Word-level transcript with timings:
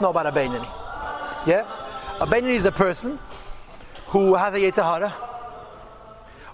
know 0.00 0.10
about 0.10 0.26
a. 0.26 0.40
Yeah? 1.46 1.66
A 2.20 2.26
is 2.44 2.64
a 2.64 2.72
person 2.72 3.18
who 4.08 4.34
has 4.34 4.54
a 4.54 4.58
Yetzirah, 4.58 5.12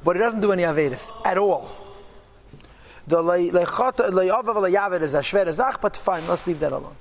but 0.02 0.16
he 0.16 0.20
doesn't 0.20 0.40
do 0.40 0.52
any 0.52 0.62
Avedis 0.62 1.10
at 1.24 1.38
all. 1.38 1.70
The 3.06 3.22
Le'avav 3.22 5.02
is 5.02 5.14
a 5.14 5.20
Shver 5.20 5.80
but 5.80 5.96
fine, 5.96 6.26
let's 6.26 6.46
leave 6.46 6.60
that 6.60 6.72
alone. 6.72 6.96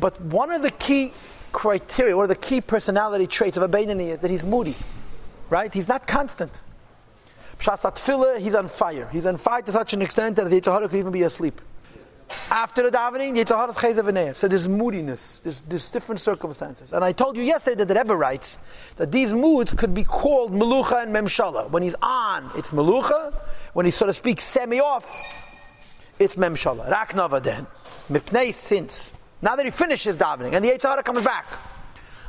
But 0.00 0.20
one 0.20 0.50
of 0.50 0.62
the 0.62 0.70
key 0.70 1.12
criteria, 1.52 2.16
one 2.16 2.24
of 2.24 2.28
the 2.28 2.36
key 2.36 2.60
personality 2.60 3.26
traits 3.26 3.56
of 3.56 3.62
a 3.62 3.78
is 3.78 4.20
that 4.20 4.30
he's 4.30 4.44
moody, 4.44 4.74
right? 5.50 5.72
He's 5.72 5.88
not 5.88 6.06
constant. 6.06 6.60
Pshat 7.58 8.38
he's 8.38 8.54
on 8.54 8.68
fire. 8.68 9.08
He's 9.10 9.26
on 9.26 9.36
fire 9.36 9.62
to 9.62 9.72
such 9.72 9.92
an 9.92 10.02
extent 10.02 10.36
that 10.36 10.48
the 10.48 10.60
Yitzhahara 10.60 10.88
could 10.88 10.98
even 10.98 11.12
be 11.12 11.22
asleep. 11.22 11.60
After 12.50 12.82
the 12.82 12.96
davening, 12.96 13.34
the 13.34 13.44
Yitzhahara 13.44 13.70
is 13.70 13.76
Chayzav 13.76 14.36
So 14.36 14.48
there's 14.48 14.68
moodiness, 14.68 15.40
there's, 15.40 15.60
there's 15.62 15.90
different 15.90 16.20
circumstances. 16.20 16.92
And 16.92 17.04
I 17.04 17.12
told 17.12 17.36
you 17.36 17.42
yesterday 17.42 17.76
that 17.76 17.88
the 17.88 17.94
Rebbe 17.94 18.16
writes 18.16 18.58
that 18.96 19.12
these 19.12 19.34
moods 19.34 19.74
could 19.74 19.94
be 19.94 20.04
called 20.04 20.52
Melucha 20.52 21.02
and 21.02 21.14
Memshala. 21.14 21.70
When 21.70 21.82
he's 21.82 21.94
on, 22.02 22.50
it's 22.56 22.70
Melucha. 22.70 23.34
When 23.74 23.86
he, 23.86 23.92
so 23.92 24.06
to 24.06 24.14
speak, 24.14 24.40
semi-off, 24.40 25.06
it's 26.18 26.36
Memshala. 26.36 26.90
Raknava 26.90 27.42
then. 27.42 27.66
Mipnei 28.10 28.52
since. 28.52 29.12
Now 29.40 29.56
that 29.56 29.64
he 29.64 29.70
finishes 29.70 30.16
davening 30.16 30.54
and 30.54 30.64
the 30.64 30.70
Yitzhahara 30.70 31.04
comes 31.04 31.24
back. 31.24 31.46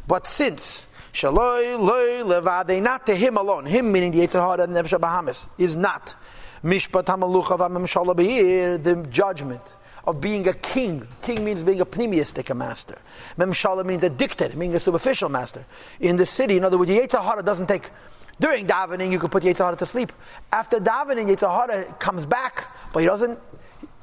But 0.07 0.27
since 0.27 0.87
Shaloi 1.13 1.79
loy 1.79 2.23
levade, 2.23 2.81
not 2.81 3.05
to 3.07 3.15
him 3.15 3.37
alone. 3.37 3.65
Him 3.65 3.91
meaning 3.91 4.11
the 4.11 4.19
Yitzhahara 4.19 4.65
and 4.65 4.75
Nefesh 4.75 4.99
Bahamas 4.99 5.47
is 5.57 5.75
not. 5.75 6.15
Mishpat 6.63 7.05
hamalucha 7.05 7.57
v'memshala 7.57 8.83
the 8.83 9.07
judgment 9.09 9.75
of 10.09 10.21
being 10.21 10.47
a 10.47 10.53
king. 10.53 11.07
King 11.21 11.45
means 11.45 11.63
being 11.63 11.81
a 11.81 11.85
pneumistic 11.85 12.55
master. 12.55 12.97
Memshala 13.37 13.85
means 13.85 14.03
addicted, 14.03 14.55
meaning 14.55 14.75
a 14.75 14.79
superficial 14.79 15.29
master. 15.29 15.63
In 15.99 16.17
the 16.17 16.25
city, 16.25 16.57
in 16.57 16.65
other 16.65 16.77
words, 16.77 16.91
Yitzhahara 16.91 17.45
doesn't 17.45 17.67
take 17.67 17.89
during 18.39 18.65
davening, 18.65 19.11
you 19.11 19.19
can 19.19 19.29
put 19.29 19.43
Yitzhahara 19.43 19.77
to 19.77 19.85
sleep. 19.85 20.11
After 20.51 20.79
davening, 20.79 21.27
Yitzhahara 21.27 21.99
comes 21.99 22.25
back, 22.25 22.67
but 22.93 23.01
he 23.01 23.05
doesn't. 23.05 23.37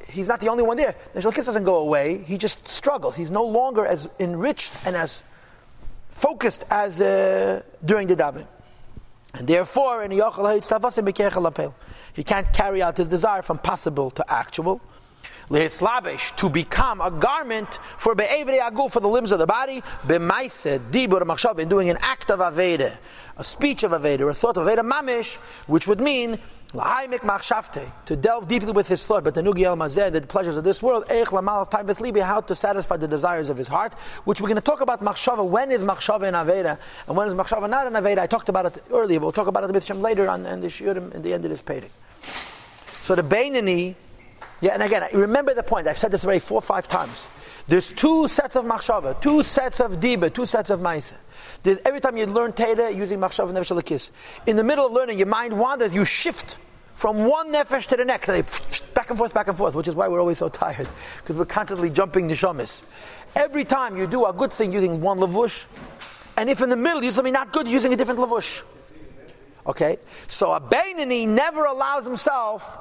He's 0.08 0.28
not 0.28 0.38
the 0.40 0.48
only 0.48 0.62
one 0.62 0.76
there. 0.76 0.94
The 1.14 1.20
Shalkis 1.20 1.46
doesn't 1.46 1.64
go 1.64 1.76
away. 1.76 2.18
He 2.18 2.36
just 2.38 2.68
struggles. 2.68 3.16
He's 3.16 3.30
no 3.30 3.44
longer 3.44 3.86
as 3.86 4.08
enriched 4.20 4.72
and 4.84 4.94
as 4.94 5.24
focused 6.10 6.64
as 6.70 7.00
uh, 7.00 7.62
during 7.84 8.06
the 8.06 8.14
davening. 8.14 8.46
And 9.34 9.48
therefore, 9.48 10.04
in 10.04 10.12
he 10.12 10.20
can't 12.22 12.52
carry 12.52 12.82
out 12.82 12.96
his 12.96 13.08
desire 13.08 13.42
from 13.42 13.58
possible 13.58 14.12
to 14.12 14.32
actual. 14.32 14.80
To 15.48 16.50
become 16.50 17.00
a 17.00 17.10
garment 17.10 17.74
for 17.74 18.14
for 18.16 19.00
the 19.00 19.08
limbs 19.08 19.30
of 19.32 19.38
the 19.38 19.46
body, 19.46 19.80
b'maise 20.06 20.80
dibur 20.90 21.22
machshav, 21.22 21.58
in 21.60 21.68
doing 21.68 21.88
an 21.88 21.98
act 22.00 22.30
of 22.30 22.40
aveda, 22.40 22.98
a 23.36 23.44
speech 23.44 23.84
of 23.84 23.92
aveda, 23.92 24.28
a 24.28 24.34
thought 24.34 24.56
of 24.56 24.66
aveda 24.66 24.88
mamish, 24.88 25.36
which 25.66 25.86
would 25.86 26.00
mean 26.00 26.38
to 26.72 28.16
delve 28.20 28.48
deeply 28.48 28.72
with 28.72 28.88
his 28.88 29.06
thought, 29.06 29.22
but 29.22 29.34
the 29.34 29.40
Nugi 29.40 29.64
al 29.64 29.76
the 30.10 30.20
pleasures 30.20 30.56
of 30.56 30.64
this 30.64 30.82
world, 30.82 31.04
how 31.08 32.40
to 32.40 32.54
satisfy 32.54 32.96
the 32.96 33.08
desires 33.08 33.48
of 33.48 33.56
his 33.56 33.68
heart, 33.68 33.94
which 34.24 34.40
we're 34.40 34.48
going 34.48 34.56
to 34.56 34.60
talk 34.60 34.80
about 34.80 35.00
machshava. 35.02 35.46
When 35.48 35.70
is 35.70 35.84
machshava 35.84 36.26
in 36.28 36.34
Aveda, 36.34 36.78
and 37.06 37.16
when 37.16 37.28
is 37.28 37.34
machshava 37.34 37.70
not 37.70 37.86
in 37.86 37.92
Aveda? 37.92 38.18
I 38.18 38.26
talked 38.26 38.48
about 38.48 38.66
it 38.66 38.82
earlier, 38.90 39.20
but 39.20 39.26
we'll 39.26 39.32
talk 39.32 39.46
about 39.46 39.64
it 39.64 39.70
a 39.70 39.72
bit 39.72 39.88
later 39.96 40.28
on 40.28 40.44
in 40.44 40.60
the 40.60 40.66
shiurim 40.66 41.14
in 41.14 41.22
the 41.22 41.32
end 41.32 41.44
of 41.44 41.50
this 41.50 41.62
painting. 41.62 41.90
So 43.00 43.14
the 43.14 43.22
Beinani, 43.22 43.94
yeah, 44.60 44.72
and 44.72 44.82
again, 44.82 45.06
remember 45.12 45.52
the 45.54 45.62
point. 45.62 45.86
I've 45.86 45.98
said 45.98 46.10
this 46.10 46.24
already 46.24 46.40
four 46.40 46.58
or 46.58 46.62
five 46.62 46.88
times. 46.88 47.28
There's 47.68 47.90
two 47.90 48.28
sets 48.28 48.56
of 48.56 48.64
machshava, 48.64 49.20
two 49.20 49.42
sets 49.42 49.80
of 49.80 50.00
diba, 50.00 50.32
two 50.32 50.46
sets 50.46 50.70
of 50.70 50.80
ma'isa. 50.80 51.14
Every 51.84 52.00
time 52.00 52.16
you 52.16 52.26
learn 52.26 52.52
Teda 52.52 52.94
using 52.94 53.18
machshava 53.18 53.52
nefesh 53.52 54.10
in 54.46 54.56
the 54.56 54.64
middle 54.64 54.86
of 54.86 54.92
learning, 54.92 55.18
your 55.18 55.26
mind 55.26 55.58
wanders. 55.58 55.92
You 55.92 56.04
shift 56.04 56.58
from 56.94 57.26
one 57.26 57.52
nefesh 57.52 57.86
to 57.86 57.96
the 57.96 58.04
next, 58.04 58.26
back 58.94 59.10
and 59.10 59.18
forth, 59.18 59.34
back 59.34 59.48
and 59.48 59.56
forth, 59.58 59.74
which 59.74 59.88
is 59.88 59.94
why 59.94 60.08
we're 60.08 60.20
always 60.20 60.38
so 60.38 60.48
tired, 60.48 60.88
because 61.18 61.36
we're 61.36 61.44
constantly 61.44 61.90
jumping 61.90 62.28
nishamis. 62.28 62.82
Every 63.34 63.64
time 63.64 63.96
you 63.98 64.06
do 64.06 64.24
a 64.24 64.32
good 64.32 64.52
thing 64.52 64.72
using 64.72 65.02
one 65.02 65.18
lavush, 65.18 65.64
and 66.38 66.48
if 66.48 66.62
in 66.62 66.70
the 66.70 66.76
middle 66.76 67.02
you 67.02 67.10
do 67.10 67.12
something 67.12 67.32
not 67.32 67.52
good 67.52 67.68
using 67.68 67.92
a 67.92 67.96
different 67.96 68.20
lavush. 68.20 68.62
Okay? 69.66 69.98
So 70.28 70.52
a 70.52 70.60
Bainani 70.60 71.26
never 71.26 71.64
allows 71.64 72.06
himself 72.06 72.78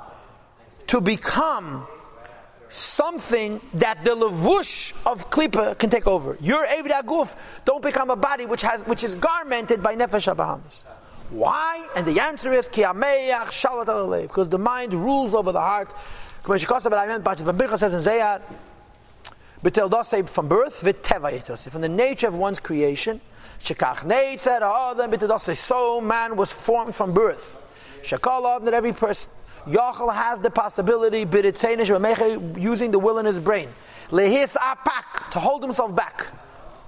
to 0.87 1.01
become 1.01 1.87
something 2.69 3.61
that 3.75 4.03
the 4.03 4.11
levush 4.11 4.93
of 5.05 5.29
klipa 5.29 5.77
can 5.77 5.89
take 5.89 6.07
over. 6.07 6.37
Your 6.41 6.65
Eved 6.65 6.91
Aguf 6.91 7.35
don't 7.63 7.81
become 7.81 8.09
a 8.09 8.15
body 8.15 8.45
which 8.45 8.61
has 8.61 8.85
which 8.85 9.03
is 9.03 9.15
garmented 9.15 9.81
by 9.81 9.95
Nefesh 9.95 10.33
Abahamis. 10.33 10.87
Why? 11.29 11.87
And 11.95 12.05
the 12.05 12.19
answer 12.21 12.51
is 12.53 12.67
because 12.69 14.49
the 14.49 14.59
mind 14.59 14.93
rules 14.93 15.33
over 15.33 15.51
the 15.51 15.59
heart. 15.59 15.93
Says 16.47 16.63
in 20.13 20.27
from 20.27 20.47
birth, 20.47 20.79
from 21.71 21.81
the 21.81 21.89
nature 21.89 22.27
of 22.27 22.35
one's 22.35 22.59
creation, 22.59 23.19
oh, 23.71 25.53
so 25.55 26.01
man 26.01 26.35
was 26.35 26.51
formed 26.51 26.93
from 26.93 27.13
birth. 27.13 27.57
That 28.11 28.73
every 28.73 28.93
person 28.93 29.31
Yachal 29.67 30.13
has 30.13 30.39
the 30.39 30.51
possibility, 30.51 31.19
using 32.59 32.91
the 32.91 32.99
will 32.99 33.17
in 33.19 33.25
his 33.25 33.39
brain, 33.39 33.67
lehis 34.09 34.55
apak, 34.55 35.31
to 35.31 35.39
hold 35.39 35.63
himself 35.63 35.95
back, 35.95 36.27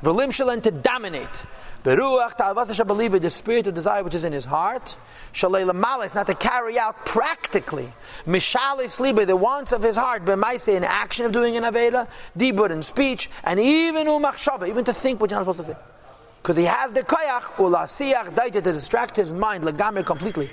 v'lim 0.03 0.61
to 0.61 0.71
dominate. 0.71 1.45
Beruach 1.83 2.35
ta'avas 2.35 3.21
the 3.21 3.29
spirit 3.29 3.65
of 3.67 3.73
desire 3.73 4.03
which 4.03 4.13
is 4.13 4.25
in 4.25 4.33
his 4.33 4.45
heart, 4.45 4.95
shalei 5.33 5.65
malis, 5.73 6.13
not 6.13 6.27
to 6.27 6.35
carry 6.35 6.77
out 6.77 7.05
practically, 7.05 7.91
mishalis 8.25 8.99
libe, 8.99 9.25
the 9.25 9.35
wants 9.35 9.71
of 9.71 9.81
his 9.81 9.95
heart, 9.95 10.23
b'maise, 10.23 10.67
in 10.67 10.83
action 10.83 11.25
of 11.25 11.31
doing 11.31 11.57
an 11.57 11.63
aveda, 11.63 12.07
dibur 12.37 12.69
in 12.69 12.83
speech, 12.83 13.29
and 13.43 13.59
even 13.59 14.05
umachshava, 14.05 14.67
even 14.67 14.83
to 14.83 14.93
think 14.93 15.19
what 15.19 15.31
you're 15.31 15.39
not 15.39 15.45
supposed 15.45 15.59
to 15.59 15.63
think. 15.63 15.77
Because 16.43 16.57
he 16.57 16.65
has 16.65 16.91
the 16.91 17.01
koyach, 17.01 17.55
ulasiach, 17.55 18.35
daita, 18.35 18.53
to 18.53 18.61
distract 18.61 19.15
his 19.15 19.33
mind, 19.33 19.63
legamir 19.63 20.05
completely. 20.05 20.49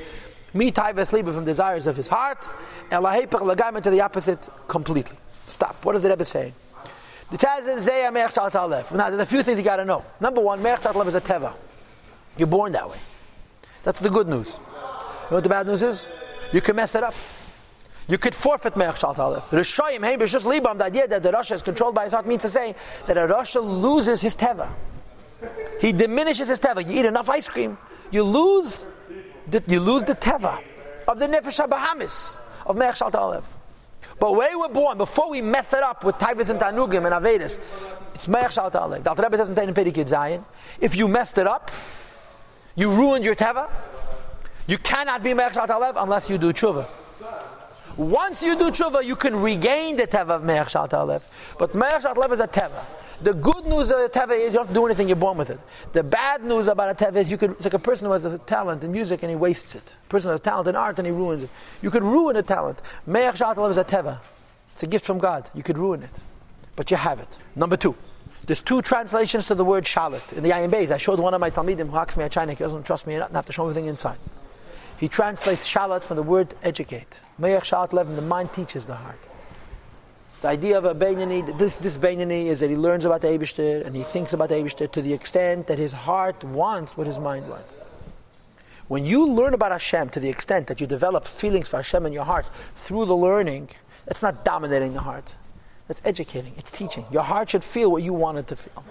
Me 0.54 0.70
taiva 0.70 1.34
from 1.34 1.44
desires 1.44 1.86
of 1.86 1.96
his 1.96 2.08
heart, 2.08 2.48
and 2.90 3.04
lahepech 3.04 3.28
legamir 3.28 3.82
to 3.82 3.90
the 3.90 4.00
opposite 4.00 4.48
completely. 4.68 5.18
Stop. 5.46 5.84
What 5.84 5.96
is 5.96 6.02
the 6.02 6.10
Rebbe 6.10 6.24
saying? 6.24 6.54
The 7.30 7.38
Taz 7.38 7.76
is 7.76 7.88
Zeya 7.88 8.12
Me'ech 8.12 8.32
Shal 8.32 8.68
Now, 8.68 9.10
there's 9.10 9.20
a 9.20 9.26
few 9.26 9.42
things 9.42 9.58
you 9.58 9.64
got 9.64 9.76
to 9.76 9.84
know. 9.84 10.04
Number 10.20 10.40
one, 10.40 10.62
Me'ech 10.62 10.82
Shal 10.82 11.00
is 11.02 11.14
a 11.16 11.20
Teva. 11.20 11.54
You're 12.36 12.46
born 12.46 12.72
that 12.72 12.88
way. 12.88 12.98
That's 13.82 14.00
the 14.00 14.10
good 14.10 14.28
news. 14.28 14.56
You 14.56 15.30
know 15.30 15.36
what 15.36 15.42
the 15.42 15.48
bad 15.48 15.66
news 15.66 15.82
is? 15.82 16.12
You 16.52 16.60
can 16.60 16.76
mess 16.76 16.94
it 16.94 17.02
up. 17.02 17.14
You 18.06 18.18
could 18.18 18.34
forfeit 18.34 18.76
Me'ech 18.76 18.96
Shal 18.96 19.14
Talef. 19.14 19.44
Rishayim, 19.48 20.04
hey, 20.04 20.16
just 20.26 20.46
Libam, 20.46 20.78
the 20.78 20.84
idea 20.84 21.08
that 21.08 21.22
the 21.22 21.32
Rasha 21.32 21.52
is 21.52 21.62
controlled 21.62 21.94
by 21.94 22.04
his 22.04 22.12
heart 22.12 22.26
means 22.26 22.42
to 22.42 22.48
say 22.48 22.74
that 23.06 23.16
a 23.16 23.22
Rasha 23.22 23.62
loses 23.62 24.20
his 24.20 24.36
Teva. 24.36 24.68
He 25.80 25.92
diminishes 25.92 26.48
his 26.48 26.60
Teva. 26.60 26.86
You 26.86 27.00
eat 27.00 27.06
enough 27.06 27.28
ice 27.28 27.48
cream, 27.48 27.76
you 28.10 28.22
lose 28.22 28.86
the, 29.48 29.62
you 29.66 29.80
lose 29.80 30.04
the 30.04 30.14
Teva 30.14 30.62
of 31.08 31.18
the 31.18 31.26
Nefesh 31.26 31.66
Bahamis 31.68 32.36
of 32.66 32.76
Me'ech 32.76 32.96
Shal 32.96 33.10
Talef. 33.10 33.44
But 34.18 34.36
when 34.36 34.50
we 34.50 34.56
were 34.56 34.68
born, 34.68 34.98
before 34.98 35.30
we 35.30 35.42
mess 35.42 35.72
it 35.72 35.82
up 35.82 36.04
with 36.04 36.16
Taivas 36.16 36.50
and 36.50 36.60
Tanugim 36.60 37.04
and 37.04 37.24
Avedis, 37.24 37.58
it's 38.14 38.28
Me'ach 38.28 38.52
Shal 38.52 38.70
Ta'aleh. 38.70 39.00
The 39.00 39.14
Rebbe 39.14 39.36
says 39.36 39.48
in 39.48 39.54
Teinim 39.54 39.74
Pedikid 39.74 40.08
Zion, 40.08 40.44
if 40.80 40.96
you 40.96 41.08
messed 41.08 41.38
it 41.38 41.46
up, 41.46 41.70
you 42.76 42.90
ruined 42.90 43.24
your 43.24 43.34
Teva, 43.34 43.68
you 44.66 44.78
cannot 44.78 45.22
be 45.22 45.34
Me'ach 45.34 45.52
Shal 45.52 45.66
Ta'aleh 45.66 45.94
unless 45.96 46.30
you 46.30 46.38
do 46.38 46.52
Tshuva. 46.52 46.86
Once 47.96 48.42
you 48.42 48.56
do 48.56 48.70
Tshuva, 48.70 49.04
you 49.04 49.16
can 49.16 49.36
regain 49.36 49.96
the 49.96 50.06
Teva 50.06 50.30
of 50.30 50.44
Me'ach 50.44 50.68
Shal 50.68 50.88
Ta'aleh. 50.88 51.22
But 51.58 51.74
Me'ach 51.74 52.02
Shal 52.02 52.14
Ta'aleh 52.14 52.32
is 52.32 52.40
a 52.40 52.48
Teva. 52.48 52.84
The 53.22 53.32
good 53.32 53.66
news 53.66 53.90
of 53.90 54.00
a 54.00 54.08
teva 54.08 54.32
is 54.32 54.52
you 54.52 54.58
don't 54.58 54.66
have 54.66 54.68
to 54.68 54.74
do 54.74 54.84
anything, 54.86 55.08
you're 55.08 55.16
born 55.16 55.38
with 55.38 55.50
it. 55.50 55.60
The 55.92 56.02
bad 56.02 56.44
news 56.44 56.66
about 56.66 56.90
a 56.90 57.04
teva 57.04 57.16
is 57.16 57.30
you 57.30 57.38
could, 57.38 57.52
it's 57.52 57.64
like 57.64 57.74
a 57.74 57.78
person 57.78 58.06
who 58.06 58.12
has 58.12 58.24
a 58.24 58.38
talent 58.38 58.82
in 58.82 58.90
music 58.90 59.22
and 59.22 59.30
he 59.30 59.36
wastes 59.36 59.76
it. 59.76 59.96
A 60.04 60.08
person 60.08 60.28
who 60.28 60.32
has 60.32 60.40
talent 60.40 60.68
in 60.68 60.76
art 60.76 60.98
and 60.98 61.06
he 61.06 61.12
ruins 61.12 61.44
it. 61.44 61.50
You 61.80 61.90
could 61.90 62.02
ruin 62.02 62.36
a 62.36 62.42
talent. 62.42 62.82
Me'ach 63.06 63.36
Shatalav 63.36 63.70
is 63.70 63.76
a 63.76 63.84
teva. 63.84 64.18
It's 64.72 64.82
a 64.82 64.86
gift 64.88 65.04
from 65.04 65.18
God. 65.18 65.48
You 65.54 65.62
could 65.62 65.78
ruin 65.78 66.02
it. 66.02 66.22
But 66.74 66.90
you 66.90 66.96
have 66.96 67.20
it. 67.20 67.38
Number 67.54 67.76
two. 67.76 67.94
There's 68.46 68.60
two 68.60 68.82
translations 68.82 69.46
to 69.46 69.54
the 69.54 69.64
word 69.64 69.84
shalit. 69.84 70.32
In 70.36 70.42
the 70.42 70.50
Ayin 70.50 70.70
Beis, 70.70 70.90
I 70.90 70.98
showed 70.98 71.18
one 71.18 71.32
of 71.32 71.40
my 71.40 71.50
Talmidim 71.50 71.88
who 71.88 71.96
asks 71.96 72.16
me 72.16 72.24
a 72.24 72.28
China, 72.28 72.52
he 72.52 72.58
doesn't 72.58 72.82
trust 72.84 73.06
me 73.06 73.14
enough, 73.14 73.28
and 73.28 73.36
have 73.36 73.46
to 73.46 73.52
show 73.52 73.62
everything 73.62 73.86
inside. 73.86 74.18
He 74.98 75.08
translates 75.08 75.68
shalat 75.68 76.04
from 76.04 76.16
the 76.16 76.22
word 76.22 76.54
educate. 76.62 77.20
Me'ach 77.38 77.62
Shalat 77.62 77.92
Lev, 77.92 78.14
the 78.14 78.22
mind 78.22 78.52
teaches 78.52 78.86
the 78.86 78.94
heart. 78.94 79.18
The 80.40 80.48
idea 80.48 80.76
of 80.76 80.84
a 80.84 80.94
Beinani, 80.94 81.56
this, 81.58 81.76
this 81.76 81.96
Beinani 81.96 82.46
is 82.46 82.60
that 82.60 82.68
he 82.68 82.76
learns 82.76 83.04
about 83.04 83.22
the 83.22 83.28
Eibishter 83.28 83.84
and 83.86 83.96
he 83.96 84.02
thinks 84.02 84.34
about 84.34 84.50
the 84.50 84.56
Eibishter 84.56 84.90
to 84.92 85.02
the 85.02 85.12
extent 85.12 85.66
that 85.68 85.78
his 85.78 85.92
heart 85.92 86.44
wants 86.44 86.96
what 86.96 87.06
his 87.06 87.18
mind 87.18 87.48
wants. 87.48 87.74
When 88.88 89.04
you 89.04 89.26
learn 89.26 89.54
about 89.54 89.72
Hashem 89.72 90.10
to 90.10 90.20
the 90.20 90.28
extent 90.28 90.66
that 90.66 90.80
you 90.80 90.86
develop 90.86 91.26
feelings 91.26 91.68
for 91.68 91.78
Hashem 91.78 92.04
in 92.04 92.12
your 92.12 92.24
heart 92.24 92.48
through 92.76 93.06
the 93.06 93.16
learning, 93.16 93.70
that's 94.04 94.20
not 94.20 94.44
dominating 94.44 94.92
the 94.92 95.00
heart. 95.00 95.34
That's 95.88 96.02
educating. 96.04 96.52
It's 96.58 96.70
teaching. 96.70 97.06
Your 97.10 97.22
heart 97.22 97.50
should 97.50 97.64
feel 97.64 97.90
what 97.90 98.02
you 98.02 98.12
want 98.12 98.38
it 98.38 98.46
to 98.48 98.56
feel. 98.56 98.84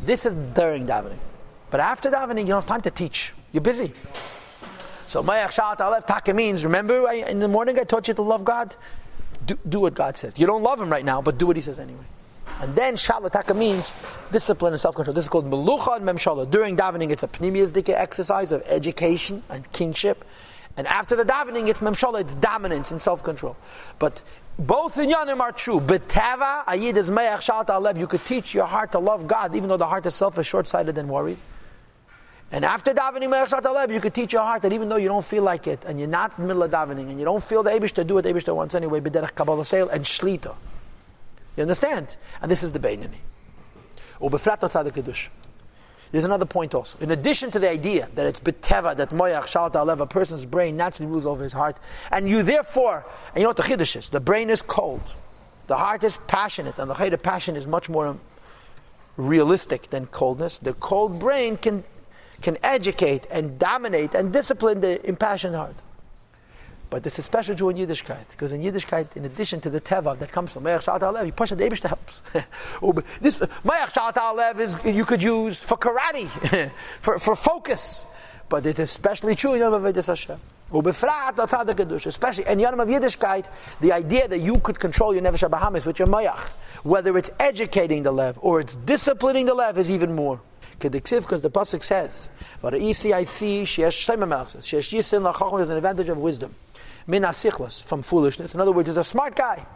This 0.00 0.26
is 0.26 0.34
during 0.52 0.86
davening. 0.86 1.18
But 1.70 1.80
after 1.80 2.10
davening, 2.10 2.40
you 2.40 2.48
don't 2.48 2.62
have 2.62 2.66
time 2.66 2.82
to 2.82 2.90
teach. 2.90 3.32
You're 3.52 3.62
busy. 3.62 3.92
So 5.08 5.22
Mayach 5.22 5.58
Shalat 5.58 5.78
Alev 5.78 6.06
Taka 6.06 6.34
means, 6.34 6.66
remember 6.66 7.10
in 7.10 7.38
the 7.38 7.48
morning 7.48 7.78
I 7.78 7.84
taught 7.84 8.08
you 8.08 8.14
to 8.14 8.20
love 8.20 8.44
God? 8.44 8.76
Do, 9.46 9.58
do, 9.66 9.80
what 9.80 9.94
God 9.94 10.18
says. 10.18 10.38
You 10.38 10.46
don't 10.46 10.62
love 10.62 10.78
Him 10.78 10.90
right 10.90 11.04
now, 11.04 11.22
but 11.22 11.38
do 11.38 11.46
what 11.46 11.56
He 11.56 11.62
says 11.62 11.78
anyway. 11.78 12.04
And 12.60 12.74
then 12.74 12.94
Shalat 12.94 13.32
Taka 13.32 13.54
means 13.54 13.94
discipline 14.30 14.74
and 14.74 14.80
self-control. 14.80 15.14
This 15.14 15.24
is 15.24 15.30
called 15.30 15.46
Melucha 15.46 15.96
and 15.96 16.06
Memshala. 16.06 16.50
During 16.50 16.76
davening, 16.76 17.10
it's 17.10 17.22
a 17.22 17.28
Pneumias 17.28 17.88
exercise 17.88 18.52
of 18.52 18.62
education 18.66 19.42
and 19.48 19.72
kingship. 19.72 20.26
And 20.76 20.86
after 20.86 21.16
the 21.16 21.24
davening, 21.24 21.68
it's 21.68 21.80
Memshala, 21.80 22.20
it's 22.20 22.34
dominance 22.34 22.90
and 22.90 23.00
self-control. 23.00 23.56
But 23.98 24.20
both 24.58 24.98
in 24.98 25.08
Yanim 25.08 25.40
are 25.40 25.52
true. 25.52 25.80
Betava, 25.80 26.66
Ayid 26.66 26.96
is 26.96 27.08
Mayach 27.08 27.38
Shalat 27.38 27.68
Alev. 27.68 27.98
You 27.98 28.06
could 28.06 28.24
teach 28.26 28.52
your 28.52 28.66
heart 28.66 28.92
to 28.92 28.98
love 28.98 29.26
God, 29.26 29.56
even 29.56 29.70
though 29.70 29.78
the 29.78 29.86
heart 29.86 30.04
itself 30.04 30.34
is 30.34 30.36
selfish, 30.36 30.48
short-sighted, 30.48 30.98
and 30.98 31.08
worried. 31.08 31.38
And 32.50 32.64
after 32.64 32.94
davening 32.94 33.28
Me'echat 33.28 33.62
Alev, 33.62 33.92
you 33.92 34.00
could 34.00 34.14
teach 34.14 34.32
your 34.32 34.42
heart 34.42 34.62
that 34.62 34.72
even 34.72 34.88
though 34.88 34.96
you 34.96 35.08
don't 35.08 35.24
feel 35.24 35.42
like 35.42 35.66
it, 35.66 35.84
and 35.84 35.98
you're 35.98 36.08
not 36.08 36.32
in 36.38 36.44
the 36.44 36.48
middle 36.48 36.62
of 36.62 36.70
davening, 36.70 37.10
and 37.10 37.18
you 37.18 37.24
don't 37.24 37.42
feel 37.42 37.62
the 37.62 37.70
Abish 37.70 37.92
to 37.92 38.04
do 38.04 38.14
what 38.14 38.24
Abish 38.24 38.52
wants 38.54 38.74
anyway, 38.74 39.00
b'derech 39.00 39.34
Kabbalah 39.34 39.64
Seil 39.64 39.88
and 39.90 40.04
Shlita. 40.04 40.56
You 41.56 41.62
understand? 41.62 42.16
And 42.40 42.50
this 42.50 42.62
is 42.62 42.72
the 42.72 42.78
Beinani. 42.78 43.18
Ubefrat 44.20 44.60
Tzadik 44.60 44.94
Kiddush. 44.94 45.28
There's 46.10 46.24
another 46.24 46.46
point 46.46 46.74
also. 46.74 46.98
In 47.00 47.10
addition 47.10 47.50
to 47.50 47.58
the 47.58 47.68
idea 47.68 48.08
that 48.14 48.26
it's 48.26 48.40
beteva, 48.40 48.96
that 48.96 49.10
moyach 49.10 49.42
shalat 49.42 49.72
alev, 49.72 50.00
a 50.00 50.06
person's 50.06 50.46
brain 50.46 50.76
naturally 50.76 51.10
rules 51.10 51.26
over 51.26 51.42
his 51.42 51.52
heart, 51.52 51.78
and 52.10 52.28
you 52.28 52.42
therefore, 52.42 53.04
and 53.28 53.36
you 53.36 53.42
know 53.42 53.50
what 53.50 53.58
the 53.58 53.62
chiddush 53.62 53.96
is? 53.96 54.08
The 54.08 54.20
brain 54.20 54.48
is 54.48 54.62
cold, 54.62 55.14
the 55.66 55.76
heart 55.76 56.04
is 56.04 56.16
passionate, 56.26 56.78
and 56.78 56.90
the 56.90 57.12
of 57.12 57.22
passion 57.22 57.56
is 57.56 57.66
much 57.66 57.90
more 57.90 58.16
realistic 59.18 59.90
than 59.90 60.06
coldness. 60.06 60.56
The 60.56 60.72
cold 60.72 61.18
brain 61.18 61.58
can 61.58 61.84
can 62.42 62.56
educate 62.62 63.26
and 63.30 63.58
dominate 63.58 64.14
and 64.14 64.32
discipline 64.32 64.80
the 64.80 65.04
impassioned 65.06 65.54
heart. 65.54 65.74
But 66.90 67.02
this 67.02 67.18
is 67.18 67.26
special 67.26 67.54
true 67.54 67.68
in 67.68 67.76
Yiddishkeit, 67.76 68.30
because 68.30 68.52
in 68.52 68.62
Yiddishkeit, 68.62 69.14
in 69.16 69.26
addition 69.26 69.60
to 69.60 69.70
the 69.70 69.80
teva 69.80 70.18
that 70.18 70.32
comes 70.32 70.52
from 70.52 70.64
Mayach 70.64 70.82
Shat 70.82 71.02
Alev, 71.02 71.26
you 71.26 71.32
push 71.32 71.50
the 71.50 71.56
Abish 71.56 71.82
helps. 71.82 72.22
Oh, 72.82 72.92
this 73.20 73.40
Mayach 73.40 73.92
Shat 73.92 74.14
Alev 74.14 74.58
is 74.58 74.76
you 74.84 75.04
could 75.04 75.22
use 75.22 75.62
for 75.62 75.76
karate, 75.76 76.70
for, 77.00 77.18
for 77.18 77.36
focus, 77.36 78.06
but 78.48 78.64
it 78.64 78.78
is 78.78 78.90
especially 78.90 79.34
true 79.34 79.52
in 79.52 79.60
Yom 79.60 79.74
Avedis 79.74 80.06
Hashem. 80.06 80.40
Oh, 80.70 80.80
especially 80.80 82.46
in 82.46 82.58
Yom 82.58 82.80
of 82.80 82.88
Yiddishkeit, 82.88 83.48
the 83.80 83.92
idea 83.92 84.28
that 84.28 84.38
you 84.38 84.58
could 84.60 84.78
control 84.78 85.14
your 85.14 85.22
Nefesh 85.22 85.48
Bahamis 85.48 85.86
with 85.86 85.98
your 85.98 86.08
Mayach, 86.08 86.50
whether 86.84 87.16
it's 87.16 87.30
educating 87.38 88.02
the 88.02 88.12
Lev 88.12 88.38
or 88.42 88.60
it's 88.60 88.76
disciplining 88.76 89.46
the 89.46 89.54
Lev, 89.54 89.78
is 89.78 89.90
even 89.90 90.14
more. 90.14 90.40
Because 90.78 91.42
the 91.42 91.50
pasuk 91.50 91.82
says, 91.82 92.30
"But 92.62 92.74
I 92.74 92.78
the 92.78 92.84
ECIC 92.84 93.62
sheyesh 93.62 94.06
shlema 94.06 94.28
melchus 94.28 94.62
sheyesh 94.62 94.96
yisin 94.96 95.32
lachachom." 95.32 95.56
There's 95.56 95.70
an 95.70 95.76
advantage 95.76 96.08
of 96.08 96.18
wisdom, 96.18 96.54
min 97.06 97.22
asichlas 97.22 97.82
from 97.82 98.02
foolishness. 98.02 98.54
In 98.54 98.60
other 98.60 98.72
words, 98.72 98.88
he's 98.88 98.96
a 98.96 99.04
smart 99.04 99.34
guy, 99.34 99.66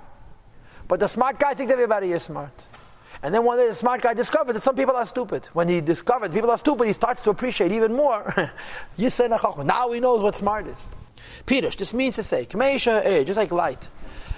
but 0.86 1.00
the 1.00 1.08
smart 1.08 1.38
guy 1.38 1.54
thinks 1.54 1.72
everybody 1.72 2.12
is 2.12 2.22
smart. 2.22 2.52
And 3.22 3.32
then 3.32 3.44
one 3.44 3.56
day 3.56 3.68
the 3.68 3.74
smart 3.74 4.00
guy 4.00 4.14
discovers 4.14 4.54
that 4.54 4.62
some 4.62 4.74
people 4.74 4.96
are 4.96 5.06
stupid. 5.06 5.46
When 5.52 5.68
he 5.68 5.80
discovers 5.80 6.34
people 6.34 6.50
are 6.50 6.58
stupid, 6.58 6.88
he 6.88 6.92
starts 6.92 7.22
to 7.22 7.30
appreciate 7.30 7.70
even 7.70 7.92
more. 7.94 8.34
now 8.98 9.92
he 9.92 10.00
knows 10.00 10.22
what 10.22 10.34
smart 10.34 10.66
is. 10.66 10.88
Pirush, 11.46 11.76
this 11.76 11.94
means 11.94 12.16
to 12.16 12.24
say, 12.24 12.46
just 12.46 13.36
like 13.36 13.52
light. 13.52 13.90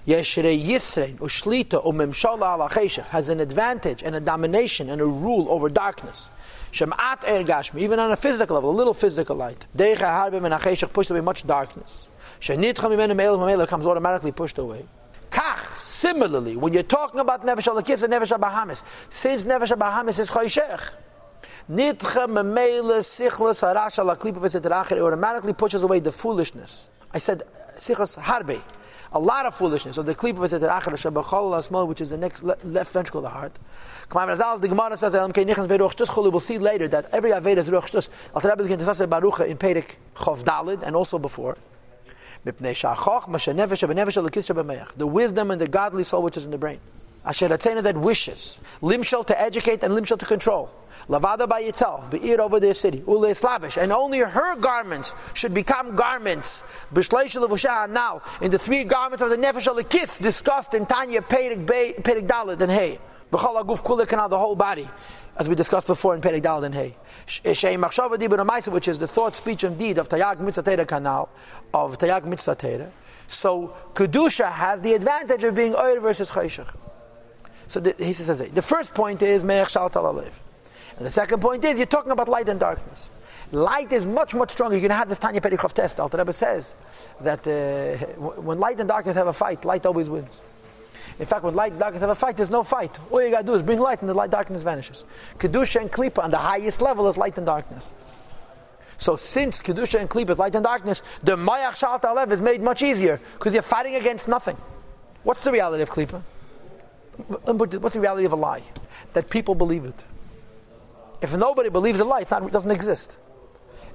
Yeshrei 0.06 0.62
Yisrein 0.62 1.16
Ushlita 1.16 1.82
Umemshala 1.82 2.56
Ala 2.56 3.08
has 3.08 3.30
an 3.30 3.40
advantage 3.40 4.02
and 4.02 4.14
a 4.14 4.20
domination 4.20 4.90
and 4.90 5.00
a 5.00 5.06
rule 5.06 5.48
over 5.48 5.70
darkness. 5.70 6.30
Shemat 6.72 7.22
Er 7.24 7.42
Gashmi, 7.42 7.80
even 7.80 7.98
on 7.98 8.12
a 8.12 8.16
physical 8.16 8.54
level, 8.54 8.70
a 8.70 8.76
little 8.76 8.92
physical 8.92 9.34
light. 9.34 9.64
Deicha 9.74 9.96
Harbim 9.96 10.44
and 10.44 10.54
Acheshach 10.54 10.92
pushed 10.92 11.10
away 11.10 11.22
much 11.22 11.46
darkness. 11.46 12.08
Shenitcha 12.38 12.74
Mimenu 12.74 13.16
Me'el 13.16 13.38
Ma'el 13.38 13.66
comes 13.66 13.86
automatically 13.86 14.32
pushed 14.32 14.58
away. 14.58 14.84
Kach, 15.30 15.74
similarly, 15.74 16.56
when 16.56 16.74
you're 16.74 16.82
talking 16.82 17.20
about 17.20 17.42
Nefesh 17.42 17.72
Alakis 17.72 18.02
and 18.02 18.12
Nefesh 18.12 18.38
Bahamis, 18.38 18.82
since 19.08 19.46
Nefesh 19.46 19.72
Bahamis 19.78 20.18
is 20.20 20.30
Chayshech, 20.30 20.96
Nitcha 21.70 22.26
Memele 22.26 22.98
Sichlas 23.00 23.62
Harash 23.62 23.98
Ala 23.98 24.16
Klipa 24.16 24.92
it 24.92 25.00
automatically 25.00 25.54
pushes 25.54 25.82
away 25.82 26.00
the 26.00 26.12
foolishness. 26.12 26.90
I 27.14 27.18
said 27.18 27.44
Sichlas 27.76 28.18
Harbe, 28.18 28.60
a 29.14 29.18
lot 29.18 29.46
of 29.46 29.54
foolishness. 29.54 29.94
So 29.96 30.02
the 30.02 30.14
Klipa 30.14 30.38
V'Seterachir, 30.38 31.86
which 31.86 32.00
is 32.00 32.10
the 32.10 32.18
next 32.18 32.42
left 32.42 32.92
ventricle 32.92 33.20
of 33.20 33.24
the 33.24 33.30
heart. 33.30 33.58
The 34.10 34.68
Gemara 34.68 34.96
says, 34.96 35.14
we'll 35.14 36.40
see 36.40 36.58
later 36.58 36.88
that 36.88 37.06
every 37.12 37.30
Aveda 37.30 37.58
is 37.58 37.70
Ruach 37.70 37.88
Shtus. 37.88 38.08
Al 38.34 38.42
Rebbe 38.42 38.60
is 38.60 38.66
going 38.66 38.80
to 38.80 38.84
discuss 38.84 39.06
Baruch 39.06 39.40
in 39.40 39.56
Perek 39.56 39.96
Chov 40.16 40.42
Dalid 40.42 40.82
and 40.82 40.96
also 40.96 41.18
before. 41.18 41.56
The 42.44 42.52
wisdom 45.06 45.50
and 45.50 45.60
the 45.60 45.66
godly 45.66 46.04
soul 46.04 46.22
which 46.22 46.36
is 46.36 46.44
in 46.44 46.50
the 46.50 46.58
brain. 46.58 46.80
Asher 47.24 47.48
that 47.48 47.96
wishes. 47.96 48.60
Limshal 48.82 49.26
to 49.26 49.40
educate 49.40 49.82
and 49.82 49.94
limshal 49.94 50.18
to 50.18 50.26
control. 50.26 50.70
Lavada 51.08 51.48
by 51.48 51.60
itself, 51.60 52.10
be'ir 52.10 52.40
over 52.40 52.60
their 52.60 52.74
city. 52.74 53.02
Ule 53.06 53.34
slavish. 53.34 53.76
And 53.76 53.92
only 53.92 54.18
her 54.20 54.56
garments 54.56 55.14
should 55.32 55.54
become 55.54 55.96
garments. 55.96 56.64
Now, 56.92 58.22
in 58.40 58.50
the 58.50 58.58
three 58.58 58.84
garments 58.84 59.22
of 59.22 59.30
the 59.30 59.36
Nefesh 59.36 59.88
kiss 59.88 60.18
discussed 60.18 60.74
in 60.74 60.86
Tanya 60.86 61.22
Perek 61.22 61.66
Dalid 61.66 62.60
and 62.60 62.70
Hey. 62.70 62.98
B'chol 63.32 63.64
aguf 63.64 63.82
kulik 63.82 64.30
the 64.30 64.38
whole 64.38 64.54
body, 64.54 64.88
as 65.36 65.48
we 65.48 65.54
discussed 65.54 65.86
before 65.86 66.14
in 66.14 66.20
Perek 66.20 66.42
Dal 66.42 66.62
and 66.62 66.74
Hey. 66.74 66.94
Eh, 67.44 67.52
Sheim 67.52 67.82
machshava 67.82 68.16
dibur 68.16 68.72
which 68.72 68.88
is 68.88 68.98
the 68.98 69.08
thought, 69.08 69.34
speech, 69.34 69.64
and 69.64 69.78
deed 69.78 69.98
of 69.98 70.08
Tayag 70.08 70.36
Mitzatera 70.36 70.86
Kanal, 70.86 71.28
of 71.72 71.98
Tayag 71.98 72.22
Mitzatera. 72.22 72.90
So 73.26 73.74
kedusha 73.94 74.50
has 74.50 74.82
the 74.82 74.94
advantage 74.94 75.42
of 75.44 75.54
being 75.54 75.74
oil 75.74 76.00
versus 76.00 76.30
chayshach. 76.30 76.74
So 77.74 77.80
the, 77.80 77.92
he 77.98 78.12
says 78.12 78.38
the 78.38 78.62
first 78.62 78.94
point 78.94 79.20
is 79.20 79.42
me'ech 79.42 79.70
shal 79.70 79.90
talalev. 79.90 80.30
And 80.96 81.04
the 81.04 81.10
second 81.10 81.40
point 81.40 81.64
is 81.64 81.76
you're 81.76 81.86
talking 81.86 82.12
about 82.12 82.28
light 82.28 82.48
and 82.48 82.60
darkness. 82.60 83.10
Light 83.50 83.90
is 83.92 84.06
much, 84.06 84.32
much 84.32 84.52
stronger. 84.52 84.76
Going 84.76 84.90
to 84.90 84.94
have 84.94 85.08
this 85.08 85.18
Tanya 85.18 85.40
Perikov 85.40 85.72
test. 85.72 85.98
Alter 85.98 86.18
Rebbe 86.18 86.32
says 86.32 86.76
that 87.20 87.44
uh, 87.48 87.96
when 88.20 88.60
light 88.60 88.78
and 88.78 88.88
darkness 88.88 89.16
have 89.16 89.26
a 89.26 89.32
fight, 89.32 89.64
light 89.64 89.84
always 89.86 90.08
wins. 90.08 90.44
In 91.18 91.26
fact, 91.26 91.42
when 91.42 91.56
light 91.56 91.72
and 91.72 91.80
darkness 91.80 92.00
have 92.02 92.10
a 92.10 92.14
fight, 92.14 92.36
there's 92.36 92.48
no 92.48 92.62
fight. 92.62 92.96
All 93.10 93.20
you 93.20 93.32
got 93.32 93.40
to 93.40 93.46
do 93.46 93.54
is 93.54 93.62
bring 93.64 93.80
light 93.80 94.02
and 94.02 94.08
the 94.08 94.14
light 94.14 94.30
darkness 94.30 94.62
vanishes. 94.62 95.02
Kedusha 95.38 95.80
and 95.80 95.90
Klippa 95.90 96.22
on 96.22 96.30
the 96.30 96.38
highest 96.38 96.80
level 96.80 97.08
is 97.08 97.16
light 97.16 97.36
and 97.38 97.46
darkness. 97.46 97.92
So 98.98 99.16
since 99.16 99.60
Kedusha 99.60 99.98
and 99.98 100.08
Klippa 100.08 100.30
is 100.30 100.38
light 100.38 100.54
and 100.54 100.62
darkness, 100.62 101.02
the 101.24 101.34
Mayach 101.34 101.74
Shalat 101.74 102.02
Alev 102.02 102.30
is 102.30 102.40
made 102.40 102.62
much 102.62 102.82
easier 102.82 103.18
because 103.32 103.52
you're 103.52 103.64
fighting 103.64 103.96
against 103.96 104.28
nothing. 104.28 104.56
What's 105.24 105.42
the 105.42 105.50
reality 105.50 105.82
of 105.82 105.90
Klippa? 105.90 106.22
What's 107.16 107.94
the 107.94 108.00
reality 108.00 108.24
of 108.24 108.32
a 108.32 108.36
lie? 108.36 108.62
That 109.12 109.30
people 109.30 109.54
believe 109.54 109.84
it. 109.84 110.04
If 111.22 111.36
nobody 111.36 111.68
believes 111.68 112.00
a 112.00 112.04
lie, 112.04 112.20
it 112.20 112.28
doesn't 112.28 112.70
exist. 112.70 113.18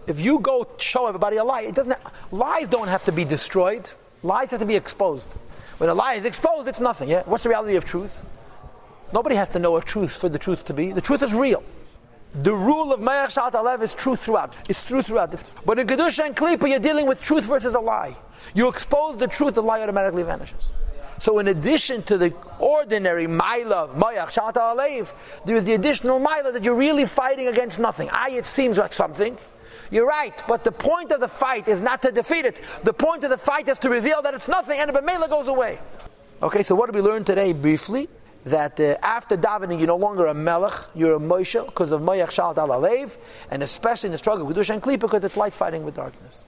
If 0.08 0.20
you 0.20 0.40
go 0.40 0.68
show 0.78 1.08
everybody 1.08 1.38
a 1.38 1.44
lie, 1.44 1.62
it 1.62 1.76
doesn't. 1.76 1.98
Lies 2.32 2.68
don't 2.68 2.88
have 2.88 3.04
to 3.06 3.12
be 3.12 3.26
destroyed. 3.26 3.90
Lies 4.24 4.52
have 4.52 4.60
to 4.62 4.66
be 4.66 4.76
exposed. 4.76 5.30
When 5.78 5.90
a 5.90 5.94
lie 5.94 6.14
is 6.16 6.26
exposed, 6.26 6.68
it's 6.68 6.80
nothing. 6.80 7.10
Yeah? 7.10 7.24
What's 7.26 7.44
the 7.44 7.50
reality 7.50 7.76
of 7.76 7.86
truth? 7.86 8.26
Nobody 9.14 9.36
has 9.36 9.50
to 9.52 9.60
know 9.60 9.78
a 9.78 9.82
truth 9.82 10.12
for 10.12 10.30
the 10.30 10.40
truth 10.40 10.66
to 10.66 10.74
be. 10.74 10.92
The 10.92 11.02
truth 11.02 11.24
is 11.24 11.34
real. 11.34 11.64
The 12.44 12.54
rule 12.54 12.94
of 12.94 13.00
Mayach 13.00 13.32
Shat 13.32 13.54
Alev 13.54 13.82
is 13.82 13.96
truth 13.96 14.22
throughout. 14.22 14.56
It's 14.70 14.86
true 14.86 15.02
throughout. 15.02 15.52
But 15.66 15.80
in 15.80 15.88
Kedusha 15.88 16.26
and 16.26 16.36
Klippa, 16.36 16.70
you're 16.70 16.80
dealing 16.80 17.08
with 17.08 17.22
truth 17.22 17.46
versus 17.46 17.76
a 17.76 17.80
lie. 17.80 18.16
You 18.54 18.68
expose 18.68 19.18
the 19.18 19.28
truth, 19.28 19.56
the 19.56 19.64
lie 19.64 19.82
automatically 19.82 20.24
vanishes. 20.24 20.74
So 21.20 21.40
in 21.40 21.50
addition 21.50 22.02
to 22.04 22.18
the 22.18 22.34
ordinary 22.60 23.28
Maila, 23.28 23.94
Mayach 23.94 24.32
Shat 24.32 24.56
Alev, 24.56 25.12
there 25.46 25.58
is 25.58 25.66
the 25.66 25.74
additional 25.74 26.20
Maila 26.20 26.54
that 26.54 26.64
you're 26.64 26.78
really 26.78 27.06
fighting 27.06 27.48
against 27.48 27.78
nothing. 27.78 28.10
I, 28.12 28.32
it 28.32 28.48
seems 28.48 28.78
like 28.78 28.94
something. 28.94 29.38
You're 29.92 30.08
right, 30.08 30.42
but 30.48 30.64
the 30.64 30.72
point 30.72 31.12
of 31.12 31.20
the 31.20 31.28
fight 31.28 31.68
is 31.68 31.82
not 31.82 32.02
to 32.04 32.12
defeat 32.12 32.46
it. 32.46 32.62
The 32.84 32.94
point 32.94 33.24
of 33.26 33.32
the 33.32 33.38
fight 33.38 33.68
is 33.68 33.80
to 33.80 33.90
reveal 33.90 34.22
that 34.22 34.34
it's 34.34 34.48
nothing 34.48 34.80
and 34.80 34.90
the 34.90 34.98
Bemela 34.98 35.30
goes 35.30 35.50
away. 35.50 35.80
Okay, 36.42 36.64
so 36.64 36.74
what 36.74 36.86
did 36.86 36.96
we 36.96 37.02
learn 37.02 37.26
today 37.26 37.52
briefly? 37.52 38.08
That 38.46 38.80
uh, 38.80 38.96
after 39.04 39.36
davening, 39.36 39.80
you're 39.80 39.88
no 39.88 39.98
longer 39.98 40.28
a 40.28 40.34
melech, 40.34 40.74
you're 40.96 41.16
a 41.16 41.20
Moshe 41.20 41.66
because 41.66 41.92
of 41.92 42.02
Mayach 42.02 42.32
Shalt 42.32 42.58
al 42.58 42.86
and 43.52 43.64
especially 43.64 44.08
in 44.08 44.12
the 44.12 44.18
struggle 44.18 44.46
with 44.46 44.56
Kedusha 44.56 44.82
and 44.82 45.00
because 45.02 45.24
it's 45.26 45.36
light 45.36 45.52
fighting 45.52 45.84
with 45.84 45.96
darkness. 45.96 46.46